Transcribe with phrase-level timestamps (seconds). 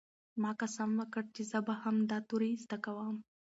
[0.41, 3.17] ما قسم وکړ چې زه به هم دا توري زده کوم.